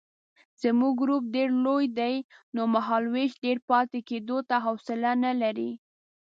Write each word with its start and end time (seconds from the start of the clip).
زموږ 0.61 0.93
ګروپ 1.01 1.23
ډېر 1.35 1.49
لوی 1.65 1.85
دی 1.99 2.15
نو 2.55 2.61
مهالوېش 2.75 3.31
ډېر 3.43 3.57
پاتې 3.69 3.99
کېدو 4.09 4.37
ته 4.49 4.55
حوصله 4.65 5.11
نه 5.23 5.31
لري. 5.41 5.71